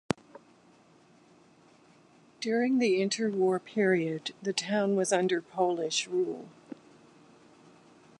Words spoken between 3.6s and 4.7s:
period the